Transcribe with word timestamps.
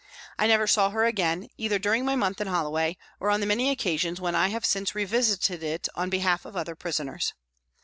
I 0.39 0.47
never 0.47 0.65
saw 0.65 0.89
her 0.89 1.05
again, 1.05 1.47
either 1.57 1.77
during 1.77 2.05
my 2.05 2.15
month 2.15 2.41
in 2.41 2.47
Holloway 2.47 2.97
or 3.19 3.29
on 3.29 3.39
the 3.39 3.45
many 3.45 3.69
occasions 3.69 4.19
when 4.19 4.33
I 4.33 4.47
have 4.47 4.65
since 4.65 4.95
revisited 4.95 5.61
it 5.61 5.87
on 5.93 6.09
behalf 6.09 6.43
of 6.43 6.57
other 6.57 6.73
prisoners. 6.73 7.33